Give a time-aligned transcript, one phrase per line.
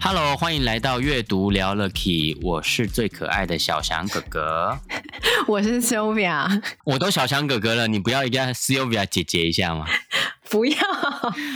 [0.00, 4.78] Hello，欢迎来到阅读聊了 Key，我是最可爱的小翔哥哥，
[5.48, 9.86] 我是 Sylvia，我都小翔哥哥了，你不要一定要 Sylvia 姐姐一下吗？
[10.48, 10.78] 不要。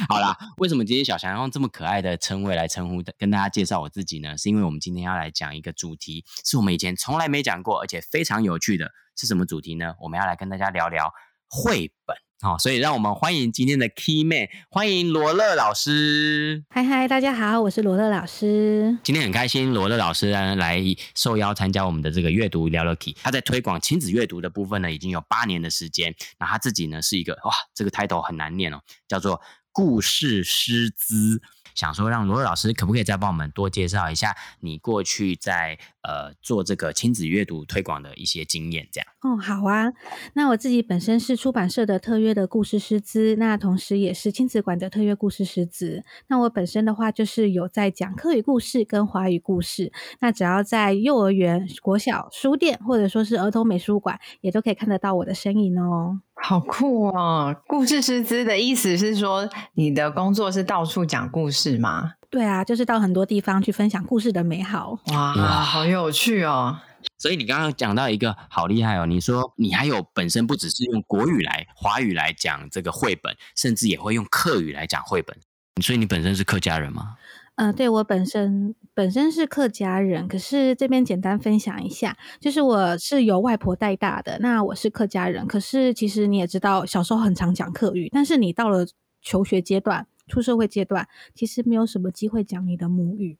[0.08, 4.36] 好啦，为什么今天小翔用这么可爱的称谓来称呼的，跟大家介绍我自己呢？
[4.36, 9.94] 是因为我们今天要来讲一个主题，是我们以前从来没讲过，而且非常有趣的，是什么主题呢？
[10.00, 11.12] 我们要来跟大家聊聊
[11.48, 12.16] 绘本。
[12.44, 16.64] 好，所以让我们欢迎今天的 Key Man，欢迎罗乐老师。
[16.70, 18.98] 嗨嗨，大家好，我是罗乐老师。
[19.04, 20.82] 今天很开心，罗乐老师呢来
[21.14, 23.14] 受邀参加我们的这个阅读聊聊 Key。
[23.22, 26.12] 他在推广亲子阅读的部分呢，已经有八年的时间。
[26.40, 31.40] 那他自己呢是一个哇，这个 title 很难念哦，叫做故事师资。
[31.74, 39.06] 想说让罗乐老师可不可以再帮我们多介绍一下你过去在呃做这个亲子阅读推广的一些经验，这样？
[39.20, 39.92] 哦，好啊。
[40.34, 46.04] 那我自己本身是出版社的特约的故事师资，那同时也是亲子馆的特约故事师资。
[46.26, 49.92] 那我本身的话就是有在讲客语故事跟华语故事。
[50.20, 56.20] 那只要在幼儿园、国小书店或者说是儿童美术馆，也都可以看得到我的身影哦。
[56.44, 57.54] 好酷哦！
[57.68, 62.14] 故事师资的意思是说，你的工作是到处讲故事吗？
[62.28, 64.98] 对啊，就是到很多地方去分享故事的美好。
[65.12, 66.80] 哇，哇好有趣哦！
[67.16, 75.36] 所以你刚刚讲到一个好厉害哦，你说你还有本身不只是用国语来、华语来讲这个绘本，甚至也会用客语来讲绘本。
[75.80, 77.14] 所以你本身是客家人吗？
[77.54, 84.38] 呃，对，我本身本身是客家人，可是这边简单分享一下，就是我是由外婆带大的。
[84.40, 88.86] 那我是客家人，可是其实你也知道，小时候很常讲客语，但是你到了
[89.20, 93.36] 求学阶段、出社会阶段，其实没有什么机会讲你的母语，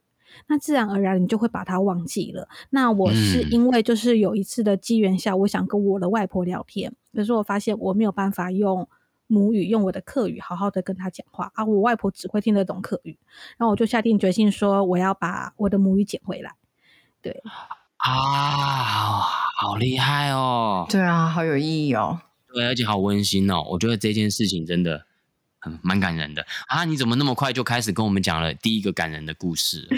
[0.47, 2.47] 那自然而然你就会把它忘记了。
[2.69, 8.87] 那我是因为就是有一次的机缘下，我想跟我的外婆聊天，可是我发现我没有办法用。
[9.33, 13.19] 母语用我的客语好好的跟他讲话啊，我外婆只会听得懂客语，
[13.57, 16.55] 然后我就下定决心说我要把我的母语捡回来。
[17.23, 17.43] 对
[17.97, 19.23] 啊，
[19.57, 20.85] 好厉害哦！
[20.91, 22.21] 对啊，好有意义哦。
[22.53, 23.63] 对，而且好温馨哦。
[23.71, 25.07] 我觉得这件事情真的
[25.59, 26.85] 很蛮感人的啊！
[26.85, 29.89] 你怎么那么快就开始跟我们讲了第一个感人的故事？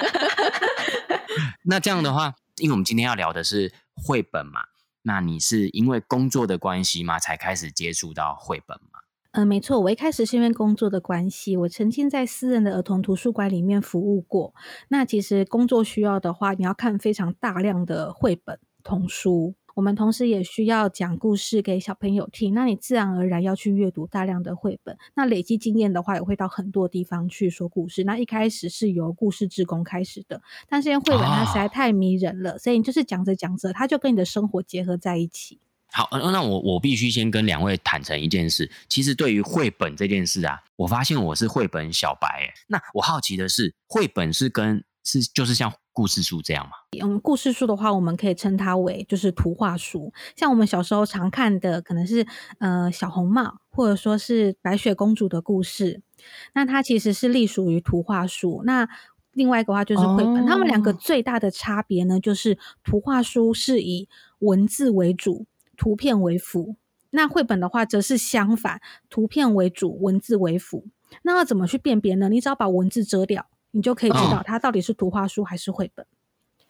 [1.64, 4.64] 那这样的话，因为我们今天要聊的是绘本嘛。
[5.02, 7.18] 那你是因为工作的关系吗？
[7.18, 9.00] 才开始接触到绘本吗？
[9.32, 14.52] 嗯、呃，没错，我一开始是因为工作的关系，我曾经在私人的儿童图书馆里面服务过。
[14.88, 19.54] 那其实工作需要的话，你要看非常大量的绘本童书。
[19.80, 24.94] 我们同时也需要讲故事给小朋友听，那你自然而然要去阅读大量的绘本。
[25.14, 28.04] 那累积经验的话，也会到很多地方去说故事。
[28.04, 35.58] 那一开始是由故事志工开始的，但是因为绘本它实在太迷人了，哦、所以你就是讲着讲着，它就跟你的生活结合在一起。
[35.92, 42.52] 好，那我我必须先跟两位坦诚一件事，其实对于绘本这件事啊，我发现我是绘本小白。
[42.68, 45.72] 那我好奇的是，绘本是跟是就是像。
[45.92, 46.70] 故事书这样吗？
[47.02, 50.10] 嗯，故事书的话，我们可以称它为就是图画书。
[50.34, 52.26] 像我们小时候常看的，可能是
[52.58, 56.00] 呃小红帽，或者说是白雪公主的故事。
[56.54, 58.62] 那它其实是隶属于图画书。
[58.64, 58.88] 那
[59.32, 64.08] 另外一个话就是绘本，它、哦、们两个最大的差别呢，就是图画书是以
[64.38, 65.44] 文字为主，
[65.76, 66.76] 图片为辅。
[67.10, 70.86] 那绘本的话则是相反，图片为主，文字为辅。
[71.24, 72.30] 那要怎么去辨别呢？
[72.30, 73.48] 你只要把文字遮掉。
[73.72, 76.06] 你就可以知道它到底是图画书还是绘本。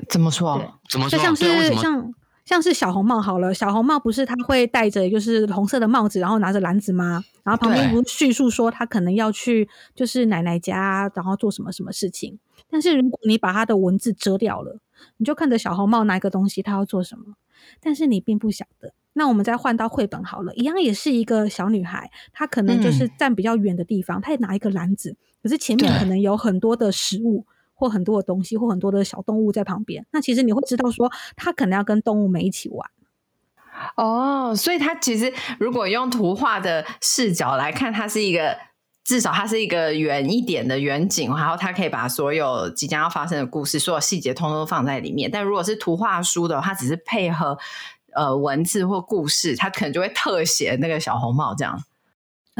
[0.08, 0.80] 怎么说？
[0.88, 1.18] 怎么说？
[1.18, 7.22] 就像是像像是小红帽好了，小红帽不是他会戴着就是红色的帽子，然后拿着篮子吗？
[7.44, 12.38] 然后旁边不是叙述说他可能要去就是奶奶家，然后做什么什么事情。
[12.68, 14.78] 但是如果你把他的文字遮掉了，
[15.18, 17.34] 你就看着小红帽拿一个东西，他要做什么？
[17.80, 18.94] 但是你并不晓得。
[19.12, 25.16] 那我们再换到绘本好了，一样也是一个小女孩，她可能就是站比较远的地方，她、嗯、也拿一个篮子。
[25.42, 30.06] 可是前面可能有很多的食物，或很多的东西，或很多的小动物在旁边。
[30.12, 32.90] 那其实你会知道说，他可能要跟动物们一起玩。
[33.96, 38.58] 哦，所以他其实如果用图画的视角来看，它是一个
[39.02, 45.30] 至少它是一个远一点的远景，然后它可以把所有即将要发生的故事，所有细节通通放在里面。
[45.30, 47.56] 但如果是图画书的话，它只是配合
[48.14, 51.82] 呃文字或故事，它可能就会特写那个小红帽这样。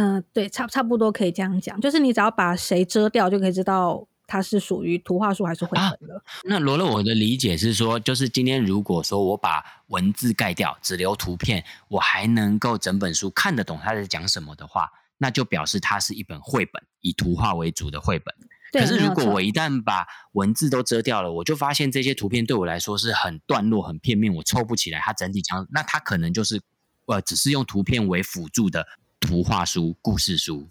[0.01, 6.17] 嗯、呃，对，差差不多可以这样讲，就是你只要把谁遮掉，就可以知道它是属于图画书还是绘本了。
[6.17, 14.89] 啊、那罗乐，我的理解是说，就是今天如果说我把文字盖掉，只留图片，我还能够整本书看得懂他在讲什么的话，
[15.19, 18.35] 那就表示它是一本绘本，以图画为主的绘本。
[18.73, 26.61] 可是如果我一旦把文字都遮掉了，我就发现这些图片对我来说是很段落、很片面，我凑不起来它整体讲，那它可能就是
[27.07, 28.87] 呃，只是用图片为辅助的
[29.21, 30.69] 图画书、故事书。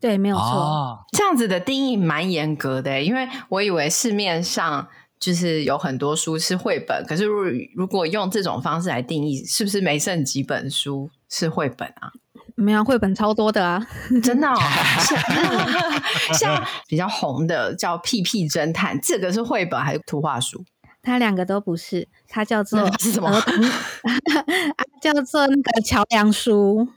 [0.00, 0.44] 对，没有错。
[0.44, 4.88] 哦，这样子的定义蛮严格的，因为我以为市面上
[5.18, 7.44] 就是有很多书是绘本，可是如
[7.74, 12.12] 如果用这种方式来定义，是不是没剩几本书是绘本啊？
[12.56, 13.86] 没有，绘本超多的啊，
[14.22, 14.56] 真的哦。
[16.34, 20.64] 像比较红的叫《屁屁侦探》，这个是绘本还是图画书？
[21.02, 23.30] 它两个都不是，它叫做 是什么？
[25.00, 26.88] 叫做那个桥梁书。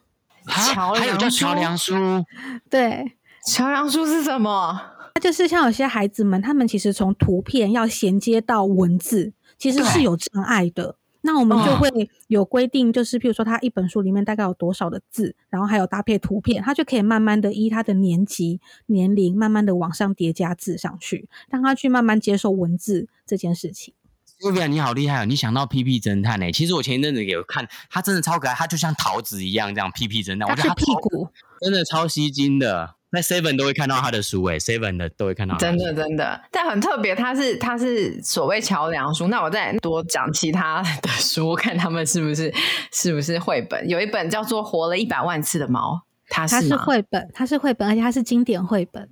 [0.48, 1.94] 桥梁书还有叫桥梁书？
[2.70, 4.80] 对，桥梁书是什么？
[5.16, 10.96] 它就是像有些孩子们，他们其实从图片要衔接到文字，其实是有障碍的。
[11.22, 23.94] 那我们就会有规定，就是譬如说，他一本书里面大概有多少的字，然后还有搭配图片，他就可以慢慢的依他的年级、年龄，慢慢的往上叠加字上去，让他去慢慢接受文字这件事情。
[24.39, 25.25] Sylvia，你好厉害哦！
[25.25, 26.51] 你想到屁屁侦探呢？
[26.51, 31.28] 其实我前一阵子有看，他真的超可爱，他就像桃子一样这样屁屁侦探，我觉得他屁股
[31.62, 32.95] 真的超吸睛的。
[33.10, 39.28] 在 Seven 都会看到他的书诶，Seven 的都会看到，真的真的，但很特别，他是他是所谓桥梁书。
[39.30, 42.54] 那我再多讲其他的书，看他们是不是
[42.92, 43.89] 是不是绘本。
[43.89, 45.94] 有一本叫做《活了一百万次的猫》，
[46.28, 49.10] 它是它是绘本，它是绘本，而且它是经典绘本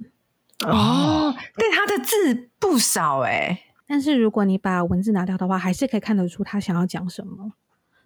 [0.68, 1.34] 哦。
[1.56, 7.54] 但，它的字不少诶，但是如果你把文字拿掉的话，还是可以看得出他想要讲什么。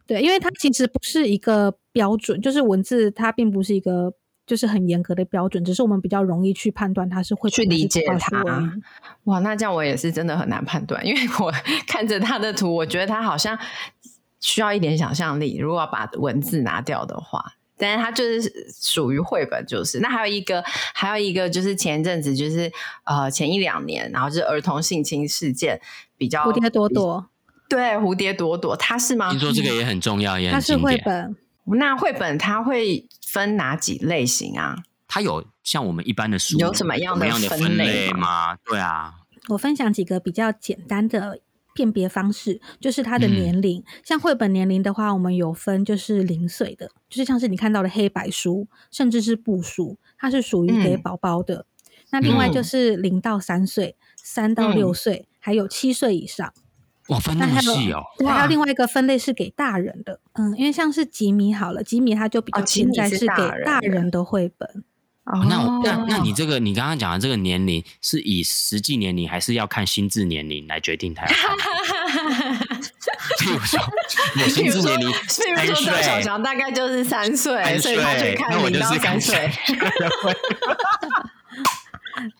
[0.06, 4.14] 对，因为它其实不是一个标准，就是文字它并不是一个。
[4.50, 8.44] 就是很严格的标准，只是我们比较容易去判断它是会去理解它。
[9.26, 11.54] 哇，那这样我也是真的很难判断，因为我
[11.86, 13.56] 看着他的图，我觉得他好像
[14.40, 15.60] 需要一点想象力。
[15.60, 20.62] 如果要把文字拿掉的话，但是它就是属于绘本，就是那还有一个，
[20.94, 22.72] 还有一个就是前一阵子就是
[23.06, 25.80] 呃前一两年，然后就是儿童性侵事件
[26.18, 27.30] 比较蝴蝶朵朵，
[27.70, 29.32] 对，蝴蝶朵朵，它是吗？
[29.32, 30.80] 听说这个也很重要，也很经典。
[30.80, 31.36] 它是绘本。
[31.78, 34.76] 那绘本它会分哪几类型啊？
[35.08, 38.58] 它有像我们一般的书有什么样的分类吗？
[38.66, 39.14] 对啊，
[39.50, 41.40] 我分享几个比较简单的
[41.80, 43.80] 辨别方式，就是它的年龄。
[43.80, 51.56] 嗯、像绘本年龄的话，我们有分就是零岁的，就是像是你看到的黑白书，甚至是布书，它是属于给宝宝的。
[51.56, 51.66] 嗯、
[52.12, 56.54] 那另外就是零到三岁，三到六岁，嗯、还有七岁以上。
[57.08, 58.04] 哇，分那么细哦！
[58.18, 64.68] 对，还有另外一个分类是给大人的，嗯，因为像是吉米好了，吉米他就比较现在是给大人的绘本。
[64.70, 64.89] 哦，
[65.48, 71.56] 那那那你这个你刚刚讲的这个年龄是以实际年龄，还是要看心智年龄来决定他要看？
[73.40, 73.80] 譬如说，
[74.44, 79.50] 我心智年龄，譬如说小强大概就是三岁，所以他去看零到三岁。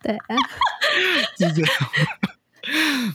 [0.02, 0.18] 对，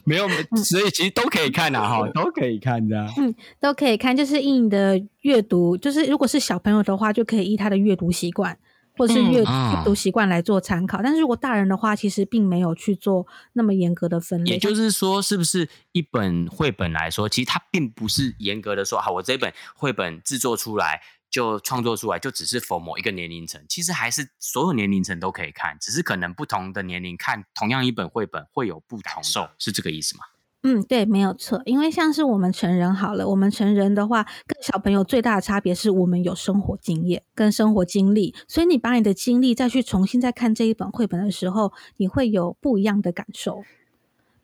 [0.05, 0.29] 没有，
[0.65, 3.07] 所以其实都可以看啊，哈，都可以看的。
[3.19, 8.57] 嗯，都可以看，就是以你的阅读，就是如果是小朋友的话，就可以依他的阅读习惯
[8.97, 9.45] 或者是阅阅
[9.85, 10.99] 读习惯来做参考。
[10.99, 14.53] 嗯、但是如果大人的话，其实并没有去做那么严格的分类。
[14.53, 21.03] 也就是说，是不是一本绘本来说，其实它并不是严格的说，好，我这本绘本制作出来。
[21.31, 30.23] 就创作出来，就只是 for 某一个年龄层，其实还是所有年龄层都可以看，只是可能不同的年龄看同样一本绘本会有不同受，是这个意思吗？
[30.67, 31.61] 嗯，对，没有错。
[31.67, 43.63] 因为像是我们成人好了，我们成人的话，跟小朋友最大的差别是我们有生活经验跟生活经历，所以你把你的经历再去重新再看这一本绘本的时候，你会有不一样的感受。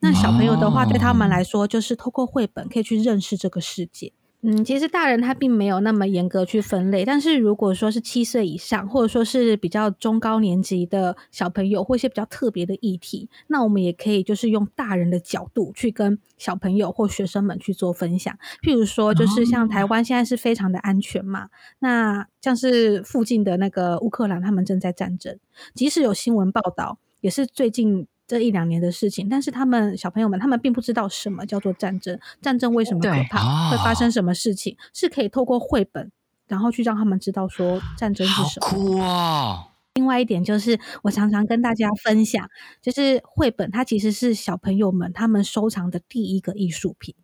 [0.00, 4.12] 那小朋友的话，对他们来说，就是透过绘本可以去认识这个世界。
[4.43, 18.35] 嗯，其实大人他并没有那么严格去分类，但是如果说是七岁以上，或者说是比较中高年级的小朋友，或一些比较特别的议题，那我们也可以就是用大人的角度去跟小朋友或学生们去做分享。
[18.63, 25.39] 譬如说，就是像台湾现在是非常的安全嘛，哦、那像是附近的那个乌克兰，他们正在战争，
[25.75, 28.07] 即使有新闻报道，也是最近。
[28.31, 36.13] 这一两年的事情，但是他们小朋友们，他们并不知道什么叫做战争，战争为什么可怕，会发生什么事情，是可以透过绘本，
[36.47, 38.67] 然后去让他们知道说战争是什么。
[38.69, 39.67] 好酷哦！
[39.95, 42.49] 另外一点就是，我常常跟大家分享，
[42.81, 47.17] 就是绘本它其实是小朋友们他们收藏的第一个艺术品。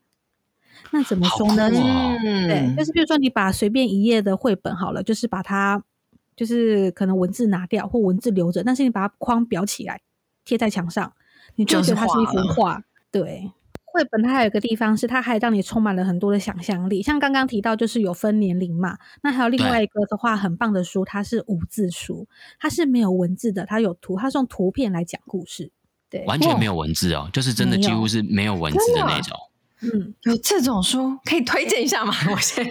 [0.91, 1.69] 那怎么说呢？
[1.69, 5.81] 哦、对，就是比如说你把随便一页的绘本好了，就是把它
[6.35, 10.01] 就是可能文字拿掉或文字留着，但是你把它框裱起来。
[10.47, 11.13] 贴在墙上，
[11.57, 12.83] 你就觉得它是一幅画。
[13.11, 13.51] 对，
[13.85, 17.03] 绘本它还有一个地方是，它还让你充满了很多的想象力。
[17.03, 18.97] 像刚刚提到，就是有分年龄嘛。
[19.23, 22.27] 那还有另外一个的话，很棒的书，它是无字书，
[22.59, 25.73] 它是没有文字的，它有图，它是用图片来讲故事。
[26.09, 29.37] 对，完全没有文字哦，就是真的几乎是没有文字的那种。
[29.81, 32.15] 嗯，有这种书可以推荐一下吗？
[32.31, 32.65] 我先，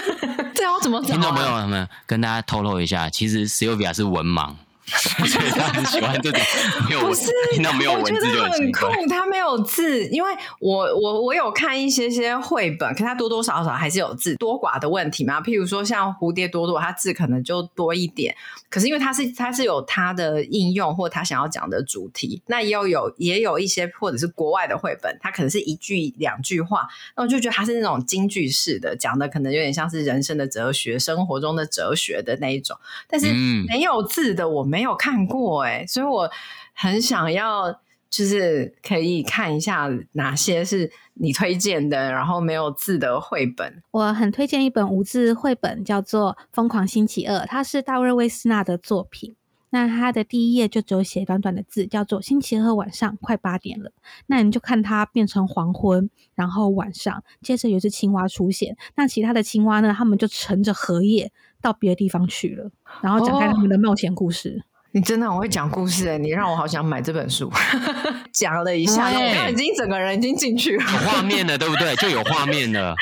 [0.54, 1.08] 这样我怎么找？
[1.08, 4.54] 听众朋友们，跟大家透露一下，其实 Sylvia 是文盲。
[5.26, 6.40] 所以他很喜欢这种
[6.88, 8.86] 没有文字，听到没有文字就很酷。
[9.08, 10.30] 他没有字，因为
[10.60, 15.40] 我我我有看一些些绘本，可他多多少少还是有字，多寡的问题嘛。
[15.40, 18.34] 譬如说像蝴蝶多多，它字可能就多一点。
[18.68, 32.76] 可是因为它是它是有它的应用或他想要讲的主题，那也有有也有一些或者是国外的绘本，它可能是一句两句话，那我就觉得它是那种京剧式的，讲的可能有点像是人生的哲学、生活中的哲学的那一种。
[33.08, 33.32] 但是
[33.68, 34.72] 没有字的我。
[34.72, 36.30] 没有看过哎，所以我
[36.74, 37.72] 很想要，
[38.10, 43.82] 就是可以看一下哪些是你推荐的，然后没有字的绘本。
[43.90, 49.36] 我很推荐一本无字绘本，叫做《疯狂星期二》，它是大卫·威斯纳的作品。
[49.74, 53.90] 那它的第一页就只有写短短的字，叫做“星期二晚上快八点了”。
[54.28, 58.76] 那你就看它变成黄昏，然后晚上，接着有只青蛙出现。
[58.96, 59.94] 那其他的青蛙呢？
[59.96, 62.70] 他们就乘着荷叶到别的地方去了，
[63.00, 64.62] 然后展开他们的冒险故事。
[64.92, 66.18] 哦你真的很会讲故事哎！
[66.18, 67.50] 你让我好想买这本书。
[68.30, 71.96] 讲了一下，我刚刚已经整个人已经进去了，有画面了，对不对？
[71.96, 72.94] 就有画面了。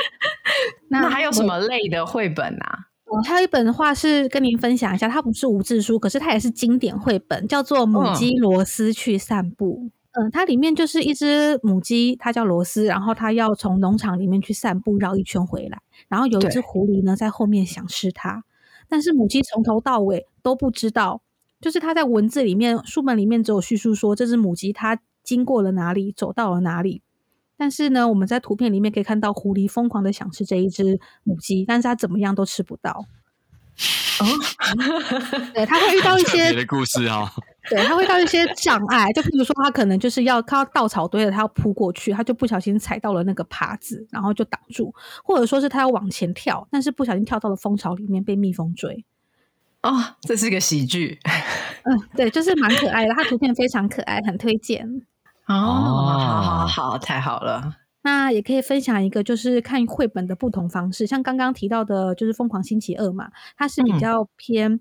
[0.89, 2.87] 那还有什么类的绘本啊？
[3.07, 9.81] 我还有一本的话是跟您分享一下，它不是无字书，可是它也是经典绘本，叫做《母鸡罗斯去散步》。
[10.13, 15.79] 嗯、呃，它里面就是一只母鸡，它叫罗斯，然后它要从农场里面去散步，绕一圈回来，
[16.09, 18.45] 然后有一只狐狸呢在后面想吃它，
[18.89, 21.23] 但是母鸡从头到尾都不知道。
[21.61, 27.03] 就是他在文字里面，书本里面只有叙述说这只母鸡它经过了哪里，走到了哪里。
[27.57, 33.05] 但是呢，我们在图片里面可以看到狐狸疯狂的想吃这一只母鸡，但是它怎么样都吃不到。
[34.21, 34.25] 哦，
[35.55, 37.43] 对，他会遇到一 些的故事啊、哦。
[37.71, 44.93] 对，他会遇到一些障碍，就比如说他可能就是要靠稻草堆了，他要扑过去，他就不小心踩到了那个耙子，然后就挡住；
[45.25, 49.05] 或者说是他要往前跳，但是不小心跳到了蜂巢里面，被蜜蜂追。
[49.83, 51.19] 哦，这是个喜剧。
[51.85, 54.87] 嗯，对，就是蛮可爱的，它图片非常可爱，很推荐。
[55.47, 57.77] 哦，好好好，太好了。
[58.03, 64.81] 那也可以分享一个，就是看绘本的不同方式，像刚刚提到的，就是《疯狂星期二》嘛，它是比较偏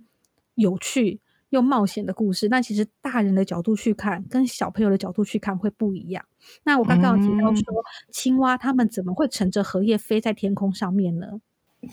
[0.55, 2.47] 有趣又冒险的故事。
[2.49, 6.23] 那、嗯、其实大人的角度去看，跟小朋友的角度去看会不一样。
[6.63, 11.27] 那我刚刚有提到说，嗯、青蛙他们怎么会乘着荷叶飞在天空上面呢？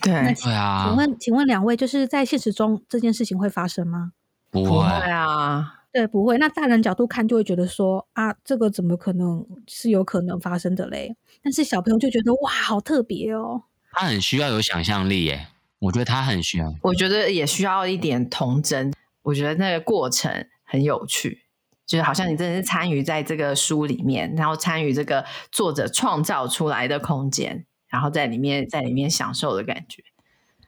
[0.02, 0.86] 对，对啊。
[0.86, 4.12] 请问，请问两位，就是在现实中这件事情会发生吗？
[4.50, 6.38] 不会啊，对，不会。
[6.38, 11.16] 那大人角度看就会觉得说啊，这个怎么可能是有可能发生的嘞？
[11.42, 13.64] 但是小朋友就觉得哇，好特别哦。
[13.92, 16.74] 他很需要有想象力耶，我觉得他很需要。
[16.82, 18.92] 我觉得也需要一点童真。
[19.22, 21.42] 我觉得那个过程很有趣，
[21.86, 27.66] 就是好像你真的是参与在这个书里面，然后参与这个作者创造出来的空间。
[27.96, 30.02] 然后在里面，在里面享受的感觉。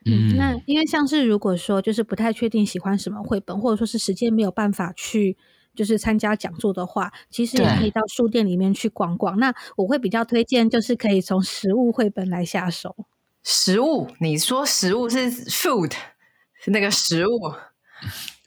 [0.06, 5.36] 嗯，那因为像是如果说就是不太确定喜欢什么绘本，或者说是时间没有办法去
[5.74, 9.38] 就是参加讲座的话，其实也可以到书店里面去逛逛。
[9.38, 12.96] 那我会比较推荐，就是可以从食物绘本来下手。
[13.44, 14.08] 食物？
[14.20, 15.92] 你说食物是 food，
[16.64, 17.52] 是那个食物，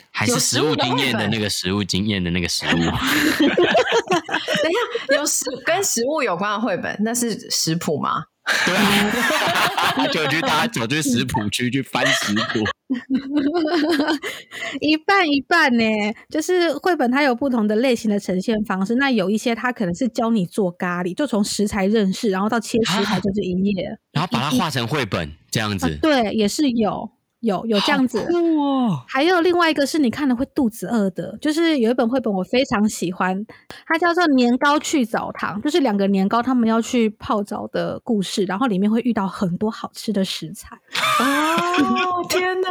[0.10, 2.80] 还是食物经验的那个食物经验的那个食物？
[2.80, 8.26] 等一下，有食跟食物有关的绘本，那是食谱吗？
[8.66, 12.60] 对啊，就去大家走去食谱区去翻食谱，
[14.82, 15.84] 一半一半呢。
[16.30, 25.88] 就是绘本它有不同的类型的呈现方式，那有一些它可能是教你做咖喱，就从食材认识，然后到切食材就是一页，然后把它画成绘本这样子。
[25.88, 27.12] 啊，对，也是有。
[27.42, 33.46] 有有这样子，哦、还有另外一个是你看了会肚子饿的，就是有一本绘本我非常喜欢，
[33.86, 40.78] 它叫做《年糕去澡堂》，就是两个年糕他们要去泡澡的故事，然后里面会遇到很多好吃的食材。
[41.20, 42.70] 哦天哪，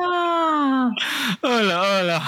[1.42, 2.20] 饿 了饿了，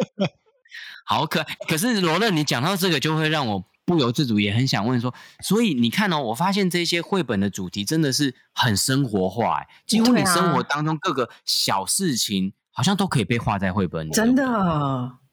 [1.04, 1.46] 好可爱。
[1.68, 3.64] 可是罗乐，你讲到这个就会让我。
[3.88, 14.10] 不由自主也很想问说，所以你看哦，我发现这些绘本的主题真的是很生活化，哎，几乎你生活当中各个小事情好像都可以被画在绘本里。
[14.10, 14.44] 真的，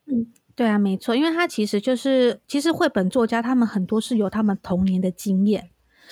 [0.07, 5.71] 嗯，对啊，没错，因为它其实就是，其实绘本作家他们很多是有他们童年的经验，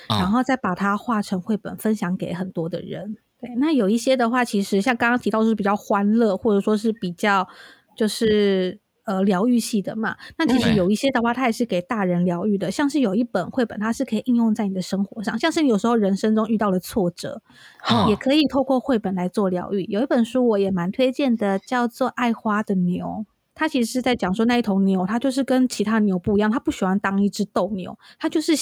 [0.09, 3.15] 嗯、然后再把它画成绘本分享给很多的人。
[3.39, 7.47] 对，那有一些的话，其实像刚刚提到是比较欢乐，或者说是比较
[7.95, 8.82] 就是。
[9.05, 10.15] 呃疗愈系的嘛。
[10.37, 17.41] 那其实有一些的话，它也是给大人疗愈的，像是有一本绘本，它是可以应用在你的生活上，像是你有时候人生中遇到了挫折，
[17.89, 19.83] 哦、也可以透过绘本来做疗愈。
[19.85, 23.05] 有一本书我也蛮推荐的，叫做《爱花的牛》，
[23.53, 28.53] 它其实是在讲说那一头牛，它就是跟其他牛不一样，它不喜欢当一只斗牛，它就是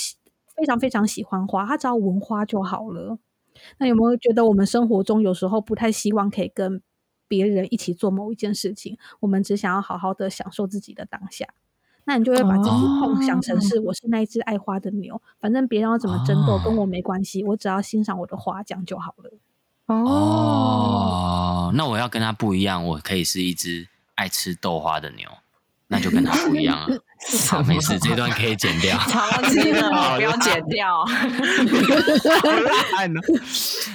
[0.57, 3.17] 非常非常喜欢花，它只要闻花就好了。
[3.77, 6.81] 那有没有觉得我们生活中有时候不太希望可以跟
[7.31, 8.97] 别人一起做某一件事情？
[9.21, 11.47] 我们只想要好好的享受自己的当下。
[12.03, 19.31] 那你就会把自己梦想成是我是那一只爱花的牛，哦、反正别人要怎么争斗、哦、跟我没关系，我只要欣赏我的花，这样就好了。
[19.85, 25.29] 哦，那我要跟他不一样，我可以是一只爱吃豆花的牛。
[25.91, 26.97] 那就跟他不一样了。
[27.49, 28.97] 好，没事，这段可以剪掉。
[28.99, 31.03] 超级的，不要剪掉。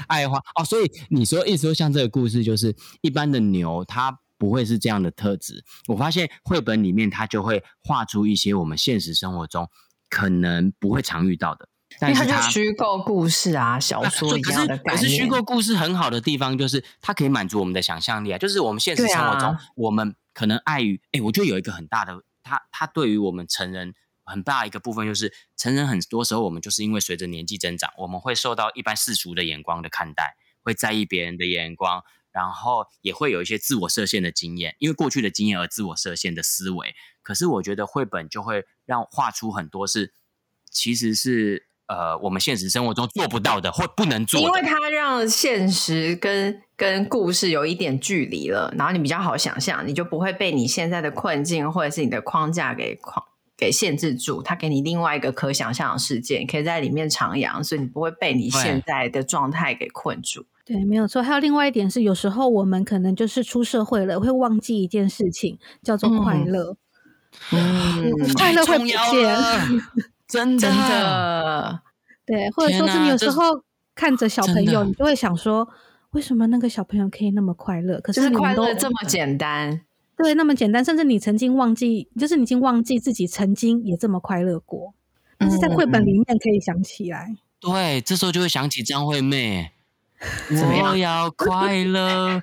[0.07, 5.65] 爱花哦，所以你说意思说像这个故事，就是一般的牛，它不会是这样的特质。
[5.88, 9.67] 我发现绘本里面，它就会画出一些我们现实生活中
[10.11, 11.67] 可能不会常遇到的。
[11.99, 14.95] 但是它虚构故事啊，小说一样的概念。
[14.97, 18.38] 可是虚构故事很好的地方，就是它可以满足我们的想象力啊。
[18.38, 20.15] 就是我们现实生活中，啊、我们。
[20.37, 36.95] 可能碍于，哎，我觉得有一个很大的，他他对于我们成人很大一个部分，就是成人很多时候我们就是因为随着年纪增长，我们会受到一般世俗的眼光的看待，会在意别人的眼光，然后也会有一些自我设限的经验，因为过去的经验而自我设限的思维。
[37.23, 40.12] 可是我觉得绘本就会让画出很多是，
[40.71, 41.66] 其实是。
[41.88, 53.25] 呃，我们现实生活中做不到的或不能做的，因为它让现实跟跟故事有一点距离了，然后你比较好想象，你就不会被你现在的困境或者是你的框架给框
[53.57, 54.43] 给限制住。
[54.43, 60.45] 它给你另外一个可想象的世界，你可以在里面徜徉，所以你不会被你现在的状态给困住。
[60.64, 61.23] 对，没有错。
[61.23, 66.76] 还有另外一点是，有时候我们可能就是出社会了，会忘记一件事情，叫做快乐。
[67.52, 68.97] 嗯，嗯 快乐会不见。
[70.28, 71.83] 真的，真的，
[72.26, 73.62] 对，或者说是你有时候
[73.95, 75.69] 看着小朋友，你就会想说，
[76.10, 78.00] 为什么那个小朋友可以那么快乐？
[78.00, 79.80] 可是快乐这么简单，
[80.17, 84.95] 对，那么简单，甚至你曾经忘记，就是你已经忘记自己曾经也这么快乐过，
[85.39, 87.28] 但是在绘本里面可以想起来。
[87.30, 89.71] 嗯、对，这时候就会想起张惠妹，
[90.50, 92.43] 我要快乐，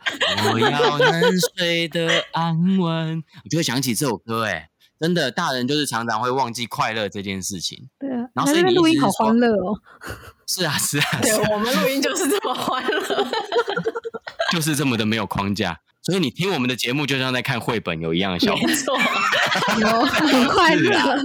[0.54, 1.22] 我要能
[1.58, 4.70] 睡得安稳， 我就会想起这首歌，哎。
[5.04, 7.90] 真的，大人就是常常会忘记快乐这件事情。
[8.00, 9.78] 对啊，然后所以录音好欢乐哦。
[10.48, 13.28] 是啊，是啊，对，我们录音就是这么欢乐，
[14.54, 15.78] 就是这么的没有框架。
[16.02, 18.66] 所以你听我们的节目，就像在看绘本有一样的效果。
[18.66, 18.98] 没错，
[19.82, 21.22] 有很快乐。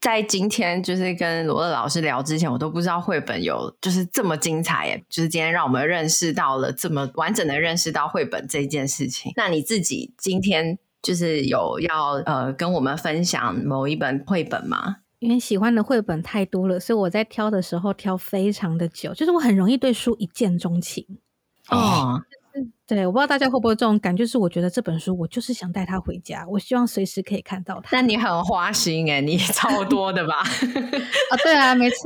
[0.00, 5.04] 在今天就是跟罗乐老师聊之前，我都不知道绘本有就是这么精彩耶。
[5.08, 9.32] 就是今天让我们认识到了这么完整的认识到绘本这件事情。
[9.34, 10.78] 那你自己今天？
[11.06, 14.96] 就是有要呃跟我们分享某一本绘本吗？
[15.20, 19.14] 因为喜欢的绘本太多了，所以我在挑的时候挑非常的久。
[19.14, 21.06] 就是我很容易对书一见钟情
[21.70, 22.20] 哦。
[22.86, 27.88] 对，我不知道大家会不会这种感觉，就是我觉得这本书我就是想带它回家，我希望随时可以看到它。
[27.92, 30.38] 但你很花心哎，你超多的吧？
[30.38, 32.00] 啊， 对啊，没错，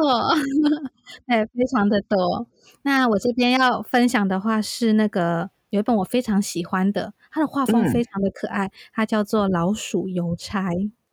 [1.26, 2.46] 对，非常的多。
[2.82, 7.12] 那我这边要分享的话是那个有一本我非常喜欢的。
[7.30, 10.70] 它的画风非常的可爱，嗯、它叫做《老鼠邮差》。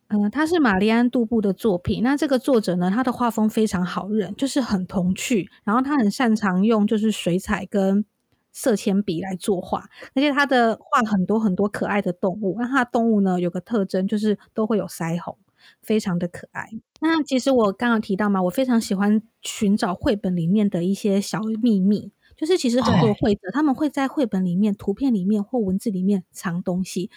[0.08, 2.02] 嗯、呃，它是玛丽安·杜布的作品。
[2.02, 5.50] 那这个作者呢，他的画风非常好认，就是很童趣。
[5.64, 8.04] 然后他很擅长用就是水彩跟
[8.50, 12.56] 色铅笔来作画，而且他的画很多很多可爱的动物。
[12.58, 15.36] 那他的动物呢，有个特征就是都会有腮红，
[15.82, 16.70] 非常的可爱。
[17.00, 22.10] 那其实我刚刚提到嘛，我非常喜欢寻找绘本里面的一些小秘密。
[22.38, 27.10] 就是其实很多绘者，他们会在绘本里面、图片里面或文字里面藏东西，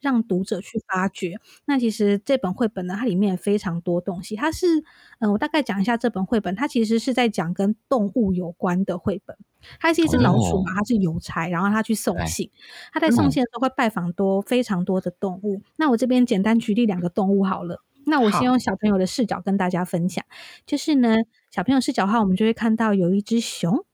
[0.00, 1.34] 让读者去发掘。
[1.66, 4.36] 那其实这本绘本呢，它里面非常多东西。
[4.36, 4.84] 它是，
[5.18, 9.36] 嗯，我大概讲一下这本绘本，它其实是在讲跟动物有关的绘本。
[9.80, 12.48] 它是一只老鼠嘛，它是邮差，然后它去送信。
[12.92, 15.60] 它在送信的时候会拜访多非常多的动物。
[15.74, 17.82] 那我这边简单举例两个动物好了。
[18.06, 20.24] 那我先用小朋友的视角跟大家分享，
[20.64, 21.16] 就是呢，
[21.50, 23.84] 小朋友视角的话，我们就会看到有一只熊。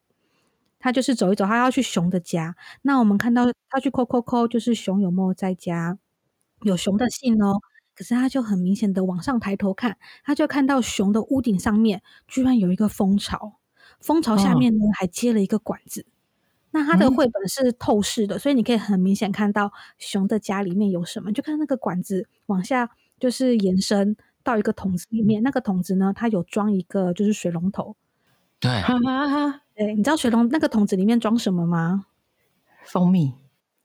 [0.85, 2.55] 他就是走一走，他要去熊的家。
[2.83, 5.99] 那我们看到他去扣扣扣，就是熊有没有在家？
[6.61, 7.59] 有熊的信哦。
[7.95, 13.55] 可是他就很明显的往上抬头看，他就看到熊的屋顶上面居然有一个蜂巢，
[13.99, 16.05] 蜂巢下面呢还接了一个管子。
[16.73, 21.33] 那他的绘本是透视的，所以你可以很明显看到熊的家里面有什么。
[21.33, 27.97] 就看那个管子往下就是延伸到一个桶子里面，那个桶子呢，它有装一个就是水龙头。
[28.65, 28.83] 对。
[29.77, 32.07] 对，你知道水龙那个桶子里面装什么吗？
[32.85, 33.35] 蜂蜜。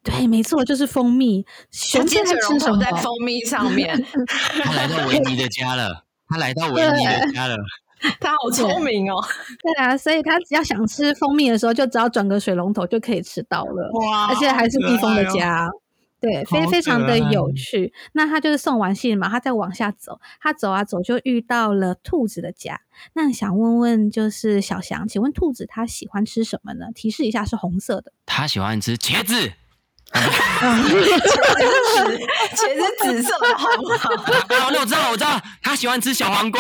[0.02, 1.46] 对，没错，就是蜂蜜。
[1.72, 4.02] 熊在水龙头在蜂蜜上面。
[4.64, 7.58] 他来到维尼的家了，他来到维尼的家了。
[8.22, 9.22] 他好聪明哦。
[9.62, 13.92] 对啊，所以他只要想吃蜂蜜的时候，就只要转个水龙头就可以吃到了。
[14.00, 14.28] 哇！
[14.28, 15.70] 而且还是蜜蜂的家。
[16.20, 17.94] 对，非非常的有趣。
[18.14, 22.82] 那他就是送完信嘛，他再往下走，他走啊走，就遇到了兔子的家。
[23.14, 26.88] 那想问问，就是小翔，请问兔子它喜欢吃什么呢？
[26.94, 28.12] 提示一下，是红色的。
[28.26, 29.54] 他喜欢吃茄子。
[30.10, 32.18] 茄子，
[32.58, 34.10] 茄子紫色的，好不好？
[34.60, 36.60] 好， 那我知道，我知道，他喜欢吃小黄瓜，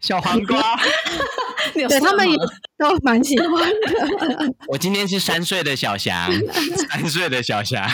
[0.00, 0.58] 小黄瓜。
[1.74, 2.36] 对，他们也
[2.78, 4.54] 都蛮喜欢的。
[4.68, 6.30] 我今天是三岁的小翔，
[6.90, 7.86] 三岁的小翔。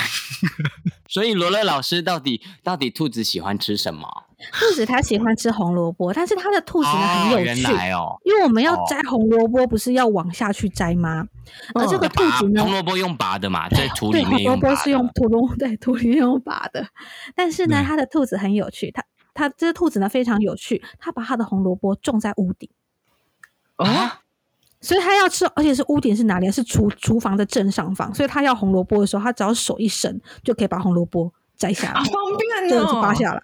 [1.09, 4.09] 所以罗乐老师到底到底兔子喜欢吃什么？
[4.53, 11.27] 兔子它喜欢吃红萝卜，但是它的兔子呢很有趣，原来哦，因为我们要摘红萝卜，不是要往下去摘吗？
[11.75, 14.77] 而这个兔子呢，红萝卜用拔的嘛，在土里面用拔的。
[14.77, 16.87] 红萝卜是用土龙 对土里面用拔的，
[17.35, 19.03] 但是呢，它的兔子很有趣，它
[19.35, 22.70] 它这只兔子呢非常有趣，它把它的红萝卜种在屋顶。
[23.77, 24.20] 啊。
[24.81, 26.51] 所以它要吃，而且是屋顶是哪里？
[26.53, 28.14] 是厨厨房的正上方。
[28.14, 32.14] 所以它要红萝卜的时候，它只要手一伸，就可以把红萝卜摘下来，好方
[32.68, 33.40] 便哦，就拔下来，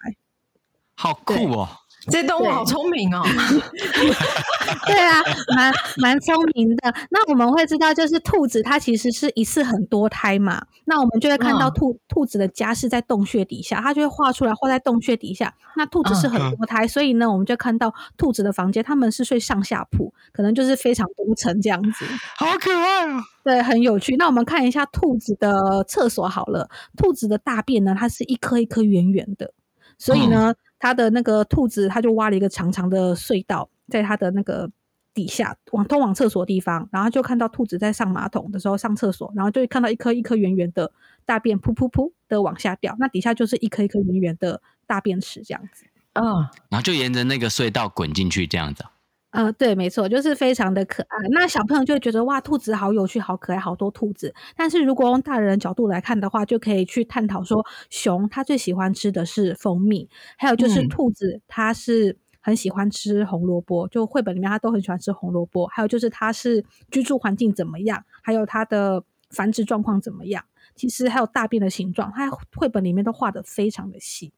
[0.95, 1.67] 好酷哦。
[2.09, 3.21] 这动物好聪明哦！
[4.87, 5.21] 对啊，
[5.55, 6.93] 蛮蛮聪明的。
[7.11, 10.65] 那我们会知道，就是兔子它其实是一次很多胎嘛。
[10.85, 15.53] 那我们就会看到兔、嗯、兔子的家是在洞穴底下，它就会画出来画在洞穴底下。
[15.75, 22.05] 那兔子是很多胎，嗯、所以呢，我们就看到兔子的房间，他们是睡上下铺，可能就是非常多层这样子。
[22.37, 23.21] 好可爱哦！
[23.43, 24.15] 对，很有趣。
[24.15, 26.67] 那我们看一下兔子的厕所好了。
[26.97, 29.53] 兔子的大便呢，它是一颗一颗圆圆的，
[29.99, 30.51] 所以呢。
[30.51, 34.67] 嗯它的那个兔子，它就挖了一个长长的隧道，在它的那个
[35.13, 40.91] 底下，往通往厕所的地方，然后就看到兔子在上马桶的时候上厕所，然后就会看到一颗一颗圆圆的
[41.23, 48.83] 大便噗噗噗的往下掉，那底下就是一颗一颗圆圆的大便池这样子，嗯，然后就沿着那个隧道滚进去这样子。
[49.31, 51.17] 呃，对，没错，就是非常的可爱。
[51.31, 54.33] 那小朋友就会觉得哇，兔子好有趣，好可爱，好多兔子。
[54.57, 65.65] 但是如果用大人的角度来看的话，就可以去探讨说，熊它最喜欢吃的是蜂蜜，还有就是兔子它是很喜欢吃红萝卜，嗯、就绘本里面它都很喜欢吃红萝卜。
[65.67, 70.43] 还有就是它是居住环境怎么样，还有它的繁殖状况怎么样，
[70.75, 74.33] 其实还有大便的形状，它绘本里面都画的非常的细。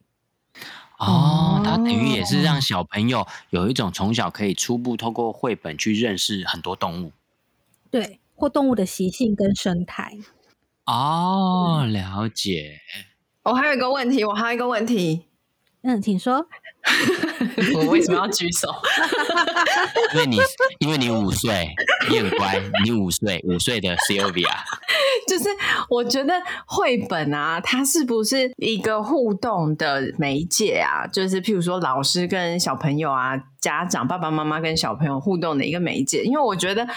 [1.05, 7.11] 哦，它等于也是让小朋友有一种从小可以初步透过绘本去认识很多动物，
[7.91, 10.17] 对，或动物的习性跟生态。
[10.85, 12.79] 哦，了解。
[13.43, 15.27] 我还有一个问题，我还有一个问题。
[15.81, 16.47] 嗯，请说。
[17.75, 18.73] 我为什么要举手？
[20.13, 20.37] 因为你，
[20.79, 21.69] 因为你五岁，
[22.09, 24.49] 你很乖，你五岁，五岁的 Sylvia。
[25.27, 25.49] 就是
[25.89, 26.33] 我觉得
[26.65, 31.07] 绘本啊，它是不是一个互动的媒介啊？
[31.07, 36.23] 就是譬如说，老师跟小朋友啊，家长爸爸妈妈跟小朋友互动的一个媒介。
[36.23, 36.87] 因为我觉得。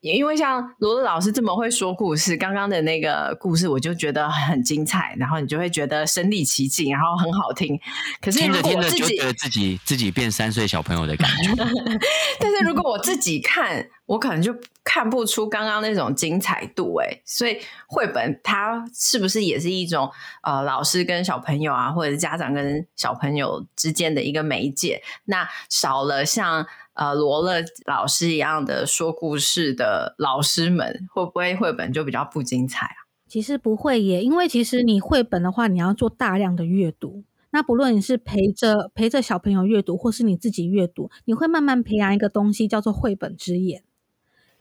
[0.00, 7.78] 因为像罗乐老师这么会说故事，刚刚的那个故事我就觉得很精彩，然后你就会觉得身临其境，然后很好听。
[8.22, 11.54] 可是听着听着就觉得自己自己变三岁小朋友的感觉。
[12.40, 17.22] 但是如果我自己看，我可能就看不出刚刚那种精彩度诶。
[17.26, 20.10] 所以绘本它是不是也是一种
[20.42, 25.02] 呃老师跟小朋友啊，或者是家长跟小朋友之间的一个媒介？
[25.26, 26.66] 那少了像。
[27.00, 33.08] 呃，罗乐老师一样的说故事的老师们，会不会绘本就比较不精彩啊？
[33.26, 37.24] 其实不会耶，因为其实你绘本的话，你要做大量的阅读。
[37.52, 43.82] 那不论你是陪着陪着小朋友阅读，或是你自己阅读，你会慢慢培养一个东西，叫做绘本之眼。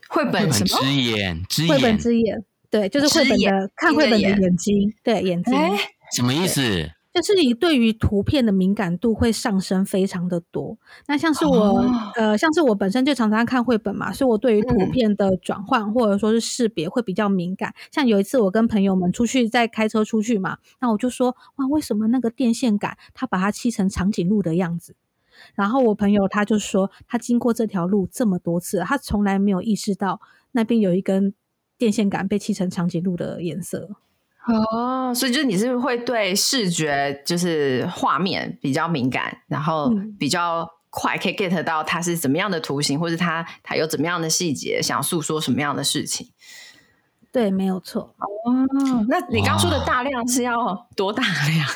[0.07, 0.81] 绘本什么？
[0.81, 5.53] 之眼，之眼，绘本之眼，对，就是绘本的看绘本的眼睛，对，眼睛。
[5.53, 5.77] 欸、
[6.15, 6.89] 什么意思？
[7.21, 10.77] 就是你对于图片的敏感度会上升非常的多。
[11.07, 17.69] 那像是我，哦、呃，像是我本身就常常看绘本嘛，所以我对于图片的转换或者说是识别会比较敏感。
[17.69, 24.95] 嗯、像有一次我跟朋友们出去，在开车出去嘛，那我就说，哇，为什么那个电线杆它把它漆成长颈鹿的样子？
[25.55, 30.19] 然后我朋友他就说，他经过这条路这么多次，他从来没有意识到
[30.51, 31.33] 那边有一根
[31.77, 33.89] 电线杆被漆成长颈鹿的颜色。
[34.49, 46.27] 哦，所以就是你是会对视觉就是画面比较敏感，然后比较快可以 get 到它是怎么样的图形，或者它它有怎么样的细节，想诉说什么样的事情。
[47.31, 48.13] 对，没有错。
[48.17, 48.27] 哦，
[49.07, 51.69] 那你刚说的大量是要多大量？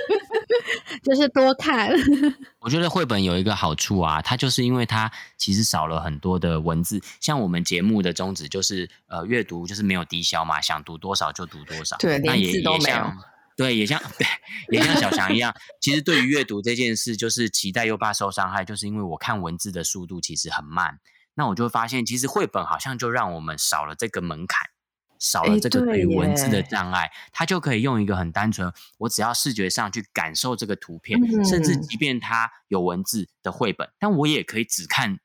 [1.02, 1.90] 就是多看。
[2.60, 7.00] 我觉得绘本有一个好处啊，它就是因为它其实少了很多的文字。
[7.20, 11.96] 像我们节目的宗旨就是，呃，阅读就是没有低消嘛，想读多少就读多少。
[11.98, 12.96] 对，那也连字都没有。
[12.96, 13.18] 也像
[13.56, 14.26] 对，也像 对，
[14.70, 15.54] 也像小翔一样。
[15.80, 20.98] 其实对于阅读这件事，就是期待又怕受伤害，就是因为我看文字的速度其实很慢。
[21.34, 24.70] 那我就会发现，其实绘本好像就让我们少了这个门槛。
[25.18, 35.20] 少了这个对于文字的障碍，它就可以用一个很单纯，我只要视觉上去感受这个图片，嗯、甚至即便它有文字的绘本，但我也可以只看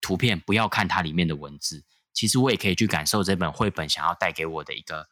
[0.00, 1.84] 图片，不要看它里面的文字。
[2.12, 5.08] 其实我也可以去感受这本绘本想要带给我的一个，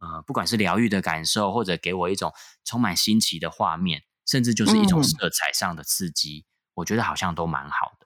[0.00, 2.34] 呃，不管是疗愈的感受，或者给我一种
[2.66, 7.99] 充满新奇的画面，甚至就是一种色彩上的刺激，嗯、我觉得好像都蛮好的。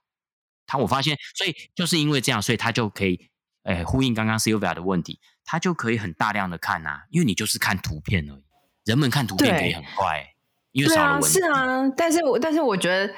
[0.67, 3.31] 他我发现，所以就是因为这样，所以他就可以。
[3.67, 8.45] 呃，呼应刚刚 Sylvia 的问题，他就可以很大量的看呐、啊，因为你就是看图片而已。
[8.85, 11.41] 人们看图片可以很快，对因为少了文字。
[11.41, 13.11] 对啊，是啊，但是我但是我觉得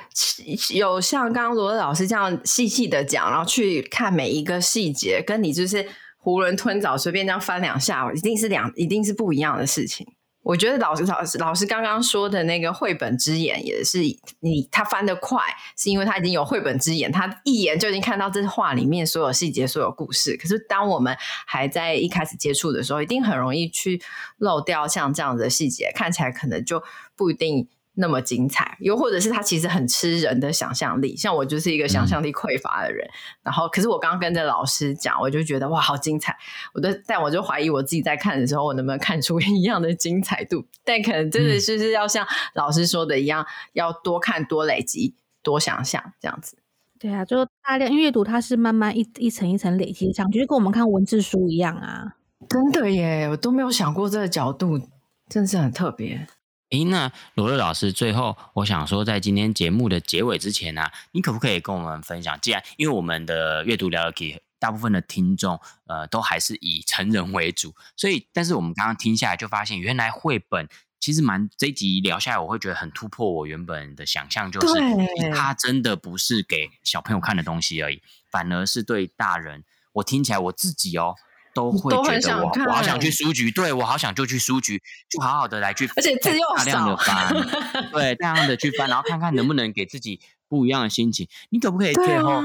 [0.73, 5.83] 有像刚刚罗乐老师这样细细的讲，然后去看每一个细节，跟你就是
[6.23, 10.07] 囫囵吞枣随便这样翻两下，一定是两一定是不一样的事情。
[10.47, 13.99] 我觉得老师老师老师刚刚说的那个绘本之眼也是
[14.39, 15.41] 你他翻得快，
[15.77, 20.37] 是因为他已经有绘本之眼，他一眼就已经看到这画里面所有细节、所有故事。
[20.37, 24.01] 可是当我们还在一开始接触的时候，一定很容易去
[24.39, 26.81] 漏掉像这样的细节，看起来可能就
[27.17, 27.67] 不一定。
[27.97, 33.07] 那么精彩，又或者是他其实很吃人的想象力，像我就是一个想象力匮乏的人。
[33.07, 36.37] 嗯、然后，可是我刚刚跟着老师讲，我就觉得哇，好精彩！
[36.75, 40.65] 我的，但我就怀疑我自己在看的时候，我能不能看出 一样的精彩度？
[40.85, 46.59] 但可能真的就是要像老师说的一样，嗯、要多看、多累积、多想象这样子。
[46.99, 52.17] 对啊，就大量阅读，它是慢慢一一层一层累积上去，就跟我们看文字书一样啊。
[52.49, 54.79] 真的耶，我都没有想过这个角度，
[55.29, 56.27] 真的是很特别。
[56.71, 62.37] 诶，那罗乐老师，最后我想说，在今天节目的结尾之前呢、啊，你可不可以跟我们分享？
[62.41, 74.81] 既然因为我们的阅读聊聊 Key 大部分的听众，呃，都还是以成人为主，所以，但是我们刚刚听下来就发现，原来绘本其实蛮这一集聊下来，我会觉得很突破我原本的想象，就是
[75.33, 79.63] 它真的不是给小朋友看的东西而已，反而是对大人。
[79.93, 81.15] 我听起来我自己哦。
[81.57, 87.35] 都会觉得我我好想去书局，对，我好想就去书局，就好好的来去，而且字又少，大量的翻，
[87.93, 91.27] 对，大量的去翻，然后看看能不能给自己不一样的心情。
[91.51, 92.43] 你可不可以最后，啊、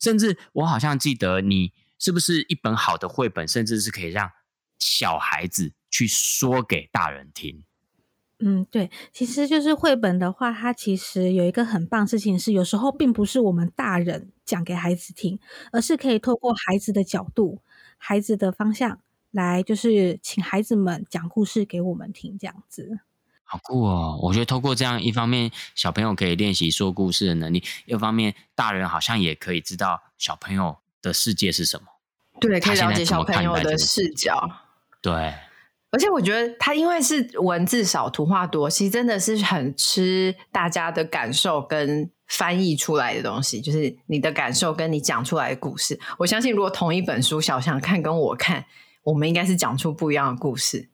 [0.00, 4.30] 甚至我好像记得你是不是一本好的绘本，甚至是可以让
[4.78, 7.62] 小孩子去说给大人听？
[8.42, 15.38] 嗯，对，其实就是绘本的话，它其实有一个很棒的事情是，有时候并不是我们大人讲给孩子听，
[15.72, 17.60] 而是可以透过孩子的角度。
[18.02, 18.98] 孩子的方向
[19.30, 23.00] 来，就是请孩子们讲故事给我们听，这样子
[23.44, 24.18] 好酷哦！
[24.22, 31.84] 我觉得透过这样，一方面小朋友可以练习说故事的能力，一方面大人好像也可以知道小朋友的世界是什么。
[32.40, 34.50] 对，可以了解小朋友的视角。
[35.02, 35.34] 对，
[35.90, 42.10] 而且我觉得他因为是文字少、图画多，其实真的是很吃大家的感受跟。
[42.30, 46.00] 翻译出来的东西，就是你的感受跟你讲出来的故事。
[46.16, 48.64] 我相信，如果同一本书，小翔看跟我看，
[49.02, 50.88] 我们应该是讲出不一样的故事。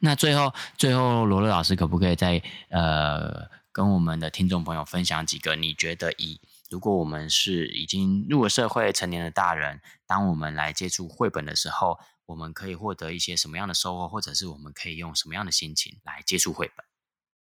[0.00, 5.54] 那最后，最后罗乐老师可不可以再呃跟我们的听众朋友分享几个？
[5.54, 16.84] 你觉得以如果我们是已经入了社会成年的大人，当我们来接触绘本的时候，我们可以获得一些什么样的收获，或者是我们可以用什么样的心情来接触绘本？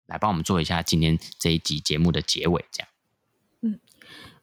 [0.07, 2.89] 来帮我们做一下今天这一集节目的结尾，这样。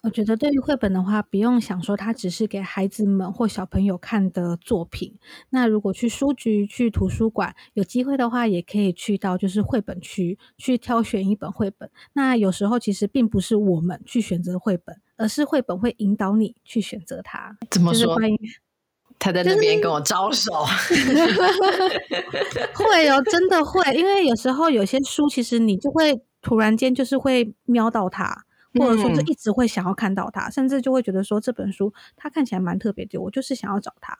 [0.06, 5.12] 我觉得对于绘本的话，不用想说它只是给孩子们或小朋友看的作品。
[5.50, 11.90] 那如果去书局、去图书馆，有机会的话，也可以去到就是绘本区去挑选一本绘本。
[12.14, 17.58] 那有时候其实并不是我们去选择绘本，而是绘本会引导你去选择它。
[17.72, 18.16] 怎么说？
[19.18, 20.52] 他在那边跟我招手，
[22.76, 28.45] 会哦，真的会，因为有时候有些书，其实你就会突然间就是会瞄到它。
[28.80, 34.18] 或者说，就一直会想要看到它，嗯、甚至就会觉得说这本书它看起来蛮特别的，我就是想要找它。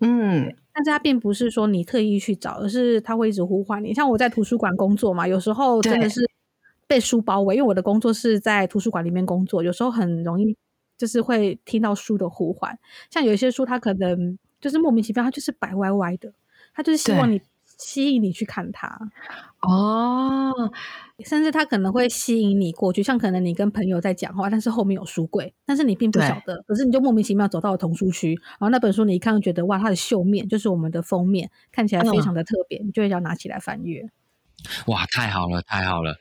[0.00, 3.92] 嗯，但是它并不是说你特意去找，而是它会一直呼唤你。
[3.92, 6.20] 像我在图书馆工作嘛，有时候真的是
[6.86, 10.56] 被书包围，因为我的工作是在图书馆里面工作，有时候很容易
[10.96, 12.78] 就是会听到书的呼唤。
[13.10, 16.32] 像有一些书，它可能就是莫名其妙，它就是摆歪歪的，
[16.74, 17.40] 它就是希望你。
[17.80, 18.86] 吸引你去看它
[19.60, 20.52] 哦，
[21.24, 34.10] 甚至它可能会吸引你过去，像可能你跟朋友在讲话，但是后面有书柜，但是你并不晓得，可是你就莫名其妙走到了童书区，然后那本书你一看就觉得哇，它的绣面就是我们的封面，看起来非常的特别，嗯、你就会要拿起来翻阅。
[34.86, 36.18] 哇，太好了，太好了！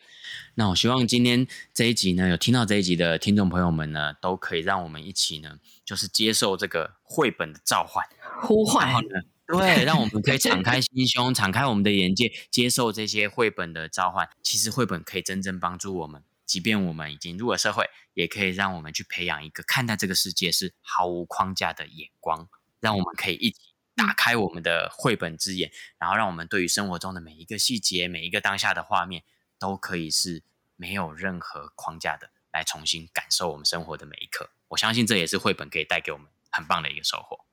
[0.56, 8.06] 那我希望今天这一集呢，有听到这一集的听众朋友们呢，都可以让我们一起呢，就是接受这个绘本的召唤、
[8.42, 8.86] 呼唤。
[8.88, 9.08] 然后呢，
[9.52, 14.30] 对，让我们可以敞开 心胸，敞开我们的眼界，接受这些绘本的召唤。
[14.44, 22.48] 其实绘本可以真正帮助我们，即便我们已经入了社会，也可以让我们去培养一个看待这个世界是毫无框架的眼光，
[22.80, 23.58] 让我们可以一起。
[23.96, 29.24] 打开我们的绘本之眼，然后让我们对于生活中的每一个细节、每一个当下的画面，
[29.58, 30.44] 都可以是
[30.78, 34.52] 没有任何框架的来重新感受我们生活的每一刻。
[34.70, 37.49] 我相信这也是绘本可以带给我们很棒的一个收获。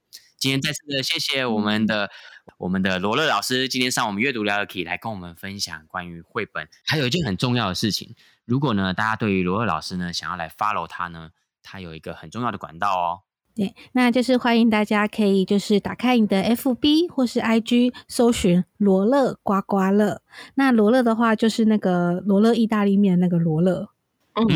[0.46, 2.09] 今天再次的谢谢我们的
[2.56, 6.68] 我们的罗乐老师，今天上我们阅读聊聊 Key 来跟我们分享关于绘本。
[6.87, 11.30] 还有一件很重要的事情，如果呢大家对于罗乐老师呢想要来 follow 他呢，
[11.64, 13.22] 他有一个很重要的管道哦。
[13.56, 20.22] 对，那就是欢迎大家可以就是打开你的 FB 或是 IG，搜寻罗乐刮刮乐。
[20.54, 23.88] 那罗乐的话就是那个罗乐意大利面那个罗乐，
[24.35, 24.46] 嗯，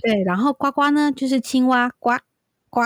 [0.00, 0.22] 对。
[0.24, 2.12] 然后呱呱呢就是青蛙呱
[2.68, 2.82] 呱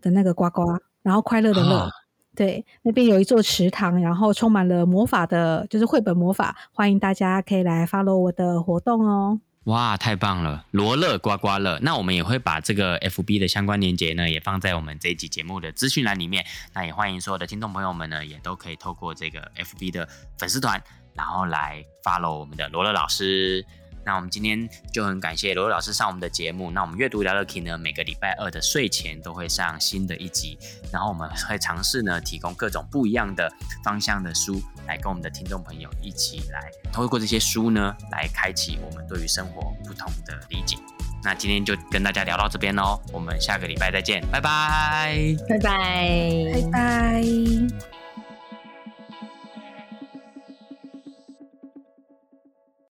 [0.00, 0.62] 的那个呱呱，
[1.02, 1.78] 然后快乐的乐。
[1.78, 1.90] 啊、
[2.34, 6.56] 对，那边有一座池塘，然后充满了魔法的，就是绘本魔法。
[6.72, 9.40] 欢迎大家可以来 follow 我的活动哦。
[9.64, 10.64] 哇，太棒了！
[10.72, 16.44] 罗乐刮刮乐，那我们也会把这个 FB 的相关链接呢，也放在我们这一集节目的资讯栏里面。
[16.74, 20.82] 那也欢迎所有的听众朋友们呢，也都可以透过这个 FB 的粉丝团，
[21.14, 23.64] 然后来 follow 我们的罗乐老师。
[24.04, 26.70] 那我们今天就很感谢罗老师上我们的节目。
[26.70, 30.58] 那我们阅读聊聊 Key 呢，每个礼拜二的睡前都会上新的一集，
[30.92, 33.50] 然后我们会尝试呢提供各种不一样的
[33.84, 40.76] 方向的书，来跟我们的听众朋友一起来透过这些书呢，来开启我们对于生活不同的理解。
[41.24, 47.91] 那今天就跟大家聊到这边喽，我们下个礼拜再见，拜拜，拜拜，拜拜。